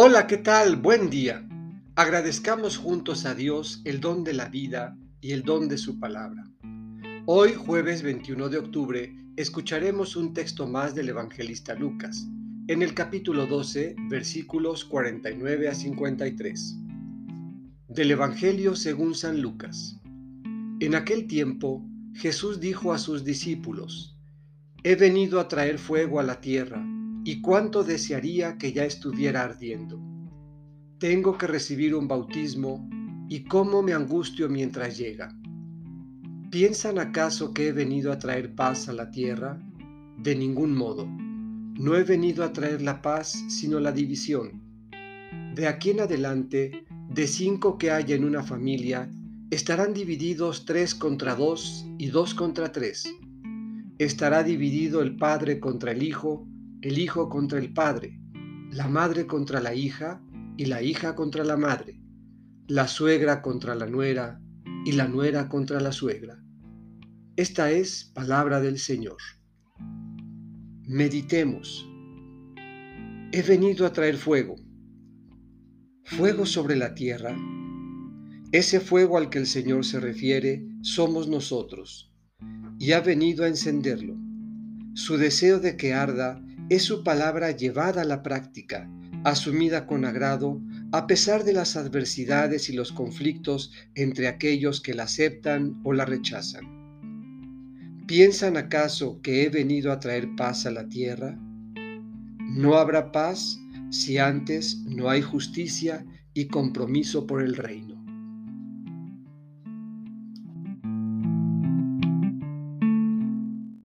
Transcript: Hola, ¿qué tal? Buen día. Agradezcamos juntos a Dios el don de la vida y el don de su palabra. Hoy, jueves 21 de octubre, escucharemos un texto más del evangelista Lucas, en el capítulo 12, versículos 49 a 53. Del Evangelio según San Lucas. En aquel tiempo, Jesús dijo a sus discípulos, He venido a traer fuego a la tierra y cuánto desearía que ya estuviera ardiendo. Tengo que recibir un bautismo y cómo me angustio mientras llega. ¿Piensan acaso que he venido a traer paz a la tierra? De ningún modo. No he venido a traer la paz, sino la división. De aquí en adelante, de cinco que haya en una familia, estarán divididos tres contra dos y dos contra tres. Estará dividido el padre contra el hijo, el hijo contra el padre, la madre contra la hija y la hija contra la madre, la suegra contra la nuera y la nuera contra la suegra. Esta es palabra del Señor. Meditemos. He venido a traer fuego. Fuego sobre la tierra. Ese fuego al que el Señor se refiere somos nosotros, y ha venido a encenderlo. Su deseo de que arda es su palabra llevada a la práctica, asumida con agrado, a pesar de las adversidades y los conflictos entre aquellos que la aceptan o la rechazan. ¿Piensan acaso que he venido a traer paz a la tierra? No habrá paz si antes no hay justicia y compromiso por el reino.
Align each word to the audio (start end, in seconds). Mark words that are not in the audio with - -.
Hola, 0.00 0.28
¿qué 0.28 0.36
tal? 0.36 0.76
Buen 0.76 1.10
día. 1.10 1.44
Agradezcamos 1.96 2.76
juntos 2.76 3.26
a 3.26 3.34
Dios 3.34 3.82
el 3.84 3.98
don 3.98 4.22
de 4.22 4.32
la 4.32 4.48
vida 4.48 4.96
y 5.20 5.32
el 5.32 5.42
don 5.42 5.68
de 5.68 5.76
su 5.76 5.98
palabra. 5.98 6.44
Hoy, 7.26 7.54
jueves 7.54 8.04
21 8.04 8.48
de 8.48 8.58
octubre, 8.58 9.16
escucharemos 9.34 10.14
un 10.14 10.34
texto 10.34 10.68
más 10.68 10.94
del 10.94 11.08
evangelista 11.08 11.74
Lucas, 11.74 12.28
en 12.68 12.82
el 12.82 12.94
capítulo 12.94 13.46
12, 13.48 13.96
versículos 14.08 14.84
49 14.84 15.68
a 15.68 15.74
53. 15.74 16.76
Del 17.88 18.10
Evangelio 18.12 18.76
según 18.76 19.16
San 19.16 19.42
Lucas. 19.42 19.98
En 20.78 20.94
aquel 20.94 21.26
tiempo, 21.26 21.84
Jesús 22.14 22.60
dijo 22.60 22.92
a 22.92 22.98
sus 22.98 23.24
discípulos, 23.24 24.16
He 24.84 24.94
venido 24.94 25.40
a 25.40 25.48
traer 25.48 25.76
fuego 25.76 26.20
a 26.20 26.22
la 26.22 26.40
tierra 26.40 26.86
y 27.24 27.40
cuánto 27.40 27.84
desearía 27.84 28.58
que 28.58 28.72
ya 28.72 28.84
estuviera 28.84 29.42
ardiendo. 29.42 30.00
Tengo 30.98 31.38
que 31.38 31.46
recibir 31.46 31.94
un 31.94 32.08
bautismo 32.08 32.88
y 33.28 33.44
cómo 33.44 33.82
me 33.82 33.92
angustio 33.92 34.48
mientras 34.48 34.96
llega. 34.96 35.38
¿Piensan 36.50 36.98
acaso 36.98 37.52
que 37.52 37.68
he 37.68 37.72
venido 37.72 38.10
a 38.10 38.18
traer 38.18 38.54
paz 38.54 38.88
a 38.88 38.92
la 38.92 39.10
tierra? 39.10 39.60
De 40.16 40.34
ningún 40.34 40.74
modo. 40.74 41.06
No 41.06 41.94
he 41.94 42.02
venido 42.02 42.42
a 42.42 42.52
traer 42.52 42.82
la 42.82 43.02
paz, 43.02 43.44
sino 43.48 43.78
la 43.78 43.92
división. 43.92 44.62
De 45.54 45.66
aquí 45.68 45.90
en 45.90 46.00
adelante, 46.00 46.84
de 47.10 47.26
cinco 47.26 47.78
que 47.78 47.90
haya 47.90 48.16
en 48.16 48.24
una 48.24 48.42
familia, 48.42 49.10
estarán 49.50 49.94
divididos 49.94 50.64
tres 50.64 50.94
contra 50.94 51.34
dos 51.34 51.86
y 51.98 52.08
dos 52.08 52.34
contra 52.34 52.72
tres. 52.72 53.14
Estará 53.98 54.42
dividido 54.42 55.02
el 55.02 55.16
padre 55.16 55.60
contra 55.60 55.92
el 55.92 56.02
hijo, 56.02 56.46
el 56.80 56.98
hijo 56.98 57.28
contra 57.28 57.58
el 57.58 57.72
padre, 57.72 58.20
la 58.70 58.86
madre 58.88 59.26
contra 59.26 59.60
la 59.60 59.74
hija 59.74 60.22
y 60.56 60.66
la 60.66 60.82
hija 60.82 61.14
contra 61.14 61.44
la 61.44 61.56
madre, 61.56 62.00
la 62.68 62.86
suegra 62.86 63.42
contra 63.42 63.74
la 63.74 63.86
nuera 63.86 64.40
y 64.84 64.92
la 64.92 65.08
nuera 65.08 65.48
contra 65.48 65.80
la 65.80 65.92
suegra. 65.92 66.42
Esta 67.36 67.70
es 67.70 68.10
palabra 68.14 68.60
del 68.60 68.78
Señor. 68.78 69.18
Meditemos. 70.86 71.88
He 73.32 73.42
venido 73.42 73.84
a 73.84 73.92
traer 73.92 74.16
fuego. 74.16 74.56
Fuego 76.04 76.46
sobre 76.46 76.76
la 76.76 76.94
tierra. 76.94 77.36
Ese 78.52 78.80
fuego 78.80 79.18
al 79.18 79.30
que 79.30 79.38
el 79.38 79.46
Señor 79.46 79.84
se 79.84 80.00
refiere 80.00 80.64
somos 80.80 81.28
nosotros, 81.28 82.14
y 82.78 82.92
ha 82.92 83.00
venido 83.00 83.44
a 83.44 83.48
encenderlo. 83.48 84.16
Su 84.94 85.16
deseo 85.16 85.60
de 85.60 85.76
que 85.76 85.92
arda 85.92 86.42
es 86.68 86.82
su 86.84 87.02
palabra 87.02 87.50
llevada 87.52 88.02
a 88.02 88.04
la 88.04 88.22
práctica, 88.22 88.90
asumida 89.24 89.86
con 89.86 90.04
agrado, 90.04 90.60
a 90.92 91.06
pesar 91.06 91.44
de 91.44 91.52
las 91.52 91.76
adversidades 91.76 92.68
y 92.68 92.72
los 92.74 92.92
conflictos 92.92 93.72
entre 93.94 94.28
aquellos 94.28 94.80
que 94.80 94.94
la 94.94 95.04
aceptan 95.04 95.80
o 95.84 95.92
la 95.92 96.04
rechazan. 96.04 96.78
¿Piensan 98.06 98.56
acaso 98.56 99.20
que 99.22 99.42
he 99.42 99.48
venido 99.50 99.92
a 99.92 100.00
traer 100.00 100.34
paz 100.36 100.66
a 100.66 100.70
la 100.70 100.88
tierra? 100.88 101.38
No 102.40 102.76
habrá 102.76 103.12
paz 103.12 103.58
si 103.90 104.18
antes 104.18 104.82
no 104.86 105.10
hay 105.10 105.22
justicia 105.22 106.04
y 106.32 106.46
compromiso 106.46 107.26
por 107.26 107.42
el 107.42 107.56
reino. 107.56 107.97